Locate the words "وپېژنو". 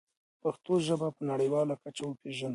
2.05-2.49